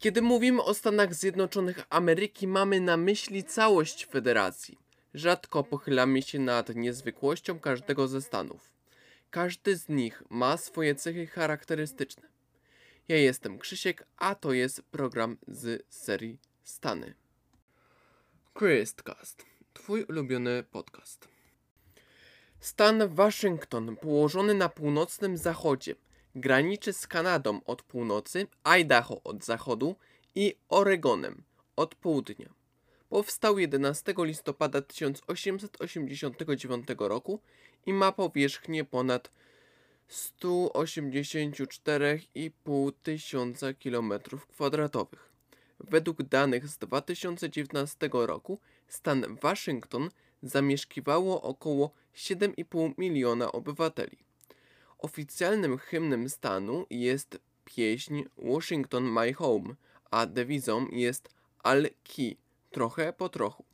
Kiedy 0.00 0.22
mówimy 0.22 0.62
o 0.62 0.74
Stanach 0.74 1.14
Zjednoczonych 1.14 1.86
Ameryki, 1.90 2.46
mamy 2.46 2.80
na 2.80 2.96
myśli 2.96 3.44
całość 3.44 4.06
federacji. 4.06 4.78
Rzadko 5.14 5.64
pochylamy 5.64 6.22
się 6.22 6.38
nad 6.38 6.74
niezwykłością 6.74 7.58
każdego 7.58 8.08
ze 8.08 8.22
stanów. 8.22 8.72
Każdy 9.30 9.76
z 9.76 9.88
nich 9.88 10.22
ma 10.30 10.56
swoje 10.56 10.94
cechy 10.94 11.26
charakterystyczne. 11.26 12.28
Ja 13.08 13.16
jestem 13.16 13.58
Krzysiek, 13.58 14.06
a 14.16 14.34
to 14.34 14.52
jest 14.52 14.82
program 14.82 15.36
z 15.48 15.84
serii 15.88 16.38
Stany. 16.62 17.14
Christcast, 18.58 19.44
twój 19.72 20.04
ulubiony 20.04 20.62
podcast. 20.70 21.28
Stan 22.60 23.08
Waszyngton, 23.08 23.96
położony 23.96 24.54
na 24.54 24.68
północnym 24.68 25.36
zachodzie, 25.36 25.94
graniczy 26.34 26.92
z 26.92 27.06
Kanadą 27.06 27.60
od 27.66 27.82
północy, 27.82 28.46
Idaho 28.64 29.20
od 29.24 29.44
zachodu 29.44 29.96
i 30.34 30.56
Oregonem 30.68 31.42
od 31.76 31.94
południa. 31.94 32.48
Powstał 33.08 33.58
11 33.58 34.14
listopada 34.18 34.82
1889 34.82 36.86
roku 36.98 37.40
i 37.86 37.92
ma 37.92 38.12
powierzchnię 38.12 38.84
ponad 38.84 39.30
184,5 40.10 42.92
tysiąca 43.02 43.66
km2. 43.66 45.06
Według 45.80 46.22
danych 46.22 46.68
z 46.68 46.78
2019 46.78 48.08
roku 48.12 48.58
stan 48.88 49.36
Waszyngton 49.42 50.10
zamieszkiwało 50.42 51.42
około 51.42 51.90
7,5 52.14 52.92
miliona 52.98 53.52
obywateli. 53.52 54.29
Oficjalnym 55.02 55.78
hymnem 55.78 56.28
stanu 56.28 56.86
jest 56.90 57.38
pieśń 57.64 58.22
Washington 58.38 59.12
My 59.12 59.32
Home, 59.32 59.74
a 60.10 60.26
dewizą 60.26 60.86
jest 60.88 61.28
Al 61.62 61.88
Key, 62.04 62.36
trochę 62.70 63.12
po 63.12 63.28
trochu. 63.28 63.64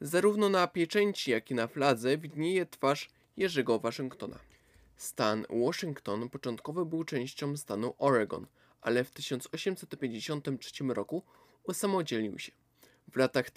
Zarówno 0.00 0.48
na 0.48 0.66
pieczęci, 0.66 1.30
jak 1.30 1.50
i 1.50 1.54
na 1.54 1.66
fladze 1.66 2.18
widnieje 2.18 2.66
twarz 2.66 3.10
Jerzego 3.36 3.78
Waszyngtona. 3.78 4.38
Stan 4.96 5.46
Washington 5.50 6.28
początkowo 6.28 6.84
był 6.84 7.04
częścią 7.04 7.56
stanu 7.56 7.94
Oregon, 7.98 8.46
ale 8.80 9.04
w 9.04 9.10
1853 9.10 10.84
roku 10.84 11.22
usamodzielnił 11.64 12.38
się. 12.38 12.52
W 13.08 13.16
latach 13.16 13.50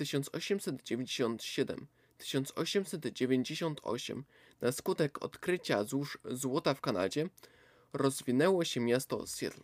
1897-1898 2.19 4.21
na 4.61 4.71
skutek 4.71 5.23
odkrycia 5.23 5.83
złóż 5.83 6.17
złota 6.25 6.73
w 6.73 6.81
Kanadzie 6.81 7.29
rozwinęło 7.93 8.65
się 8.65 8.81
miasto 8.81 9.27
Seattle. 9.27 9.63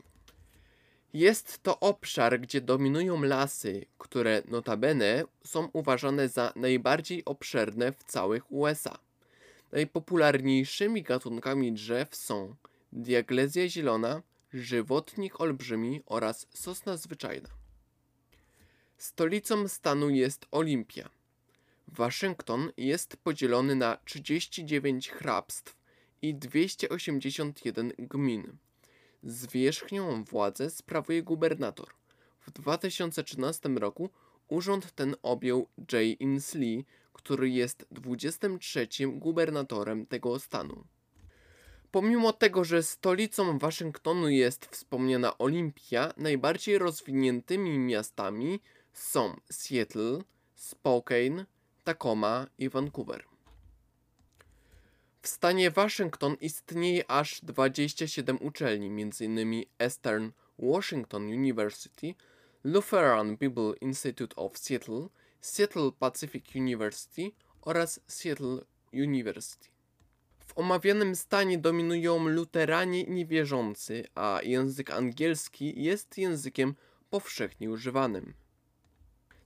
Jest 1.13 1.63
to 1.63 1.79
obszar, 1.79 2.39
gdzie 2.39 2.61
dominują 2.61 3.21
lasy, 3.21 3.85
które 3.97 4.41
notabene 4.47 5.23
są 5.45 5.69
uważane 5.73 6.29
za 6.29 6.53
najbardziej 6.55 7.25
obszerne 7.25 7.91
w 7.91 8.03
całych 8.03 8.51
USA. 8.51 8.97
Najpopularniejszymi 9.71 11.03
gatunkami 11.03 11.73
drzew 11.73 12.15
są 12.15 12.55
diaglezja 12.91 13.69
zielona, 13.69 14.21
żywotnik 14.53 15.41
olbrzymi 15.41 16.01
oraz 16.05 16.47
sosna 16.53 16.97
zwyczajna. 16.97 17.49
Stolicą 18.97 19.67
stanu 19.67 20.09
jest 20.09 20.45
Olimpia. 20.51 21.09
Waszyngton 21.91 22.71
jest 22.77 23.17
podzielony 23.17 23.75
na 23.75 23.97
39 24.05 25.09
hrabstw 25.09 25.75
i 26.21 26.35
281 26.35 27.93
gmin. 27.97 28.57
Zwierzchnią 29.23 30.23
władzę 30.23 30.69
sprawuje 30.69 31.23
gubernator. 31.23 31.87
W 32.41 32.51
2013 32.51 33.69
roku 33.69 34.09
urząd 34.47 34.91
ten 34.91 35.15
objął 35.23 35.67
Jay 35.91 36.11
Inslee, 36.19 36.85
który 37.13 37.49
jest 37.49 37.87
23 37.91 38.87
gubernatorem 39.07 40.05
tego 40.05 40.39
stanu. 40.39 40.83
Pomimo 41.91 42.33
tego, 42.33 42.63
że 42.63 42.83
stolicą 42.83 43.59
Waszyngtonu 43.59 44.29
jest 44.29 44.65
wspomniana 44.65 45.37
Olimpia, 45.37 46.13
najbardziej 46.17 46.77
rozwiniętymi 46.77 47.79
miastami 47.79 48.59
są 48.93 49.39
Seattle, 49.51 50.21
Spokane, 50.55 51.45
Tacoma 51.83 52.47
i 52.57 52.69
Vancouver. 52.69 53.23
W 55.21 55.27
stanie 55.27 55.71
Waszyngton 55.71 56.35
istnieje 56.35 57.11
aż 57.11 57.41
27 57.41 58.37
uczelni, 58.41 58.87
m.in. 58.87 59.63
Eastern 59.79 60.31
Washington 60.59 61.23
University, 61.23 62.15
Lutheran 62.63 63.37
Bible 63.37 63.73
Institute 63.81 64.35
of 64.35 64.57
Seattle, 64.57 65.07
Seattle 65.41 65.91
Pacific 65.99 66.55
University 66.55 67.31
oraz 67.61 67.99
Seattle 68.07 68.65
University. 68.93 69.69
W 70.39 70.57
omawianym 70.57 71.15
stanie 71.15 71.57
dominują 71.57 72.27
luteranie 72.27 73.03
niewierzący, 73.03 74.07
a 74.15 74.39
język 74.43 74.91
angielski 74.91 75.83
jest 75.83 76.17
językiem 76.17 76.75
powszechnie 77.09 77.69
używanym. 77.69 78.33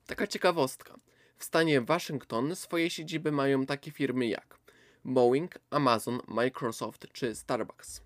Taka 0.07 0.28
ciekawostka. 0.28 0.96
W 1.38 1.44
stanie 1.44 1.81
Waszyngton 1.81 2.56
swoje 2.56 2.90
siedziby 2.90 3.31
mają 3.31 3.66
takie 3.66 3.91
firmy 3.91 4.28
jak 4.28 4.59
Boeing, 5.06 5.57
Amazon, 5.69 6.19
Microsoft 6.28 7.07
czy 7.13 7.35
Starbucks. 7.35 8.01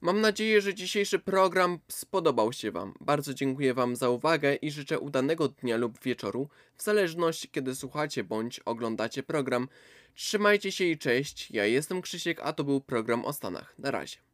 Mam 0.00 0.20
nadzieję, 0.20 0.60
że 0.60 0.74
dzisiejszy 0.74 1.18
program 1.18 1.78
spodobał 1.88 2.52
się 2.52 2.70
Wam. 2.70 2.94
Bardzo 3.00 3.34
dziękuję 3.34 3.74
Wam 3.74 3.96
za 3.96 4.10
uwagę 4.10 4.54
i 4.54 4.70
życzę 4.70 4.98
udanego 4.98 5.48
dnia 5.48 5.76
lub 5.76 6.00
wieczoru, 6.02 6.48
w 6.76 6.82
zależności 6.82 7.48
kiedy 7.48 7.74
słuchacie 7.74 8.24
bądź 8.24 8.60
oglądacie 8.60 9.22
program. 9.22 9.68
Trzymajcie 10.14 10.72
się 10.72 10.84
i 10.84 10.98
cześć. 10.98 11.50
Ja 11.50 11.66
jestem 11.66 12.02
Krzysiek, 12.02 12.40
a 12.42 12.52
to 12.52 12.64
był 12.64 12.80
program 12.80 13.24
o 13.24 13.32
Stanach. 13.32 13.74
Na 13.78 13.90
razie. 13.90 14.29